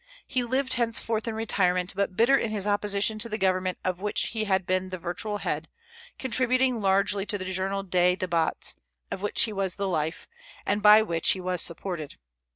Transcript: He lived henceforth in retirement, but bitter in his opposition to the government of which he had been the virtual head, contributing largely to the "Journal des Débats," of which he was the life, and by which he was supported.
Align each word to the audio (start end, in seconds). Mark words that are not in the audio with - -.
He 0.25 0.43
lived 0.43 0.73
henceforth 0.73 1.27
in 1.27 1.35
retirement, 1.35 1.93
but 1.95 2.17
bitter 2.17 2.35
in 2.35 2.49
his 2.49 2.65
opposition 2.65 3.19
to 3.19 3.29
the 3.29 3.37
government 3.37 3.77
of 3.83 4.01
which 4.01 4.29
he 4.29 4.45
had 4.45 4.65
been 4.65 4.89
the 4.89 4.97
virtual 4.97 5.37
head, 5.37 5.67
contributing 6.17 6.81
largely 6.81 7.23
to 7.27 7.37
the 7.37 7.45
"Journal 7.45 7.83
des 7.83 8.15
Débats," 8.15 8.77
of 9.11 9.21
which 9.21 9.43
he 9.43 9.53
was 9.53 9.75
the 9.75 9.87
life, 9.87 10.27
and 10.65 10.81
by 10.81 11.03
which 11.03 11.33
he 11.33 11.39
was 11.39 11.61
supported. 11.61 12.17